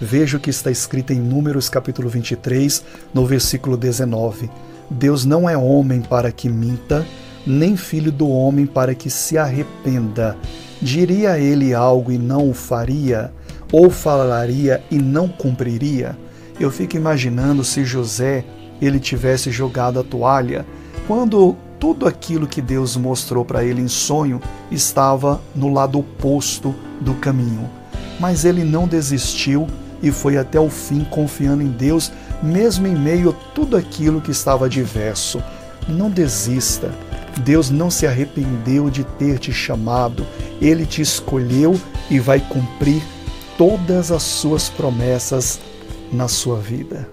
[0.00, 4.50] Veja o que está escrito em Números capítulo 23, no versículo 19.
[4.90, 7.06] Deus não é homem para que minta,
[7.46, 10.36] nem filho do homem para que se arrependa.
[10.82, 13.32] Diria ele algo e não o faria?
[13.70, 16.18] Ou falaria e não cumpriria?
[16.58, 18.44] Eu fico imaginando se José
[18.82, 20.66] ele tivesse jogado a toalha
[21.06, 24.40] quando tudo aquilo que Deus mostrou para ele em sonho
[24.70, 27.70] estava no lado oposto do caminho.
[28.18, 29.66] Mas ele não desistiu
[30.02, 32.12] e foi até o fim confiando em Deus,
[32.42, 35.42] mesmo em meio a tudo aquilo que estava diverso.
[35.88, 36.92] Não desista.
[37.42, 40.26] Deus não se arrependeu de ter te chamado.
[40.60, 41.78] Ele te escolheu
[42.10, 43.02] e vai cumprir
[43.58, 45.60] todas as suas promessas
[46.12, 47.08] na sua vida.